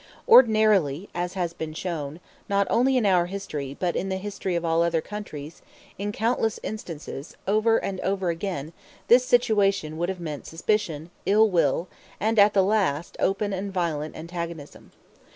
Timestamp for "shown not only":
1.75-2.97